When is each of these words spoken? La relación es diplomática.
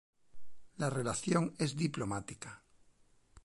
La 0.77 0.89
relación 0.89 1.53
es 1.59 1.75
diplomática. 1.75 2.63